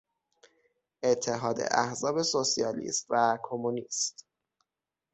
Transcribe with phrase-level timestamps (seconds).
[1.03, 4.25] اتحاد احزاب سوسیالیست و کمونیست